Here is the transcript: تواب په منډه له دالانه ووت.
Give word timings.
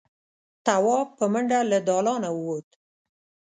تواب 0.65 1.07
په 1.17 1.25
منډه 1.33 1.59
له 1.71 1.79
دالانه 1.87 2.29
ووت. 2.33 2.67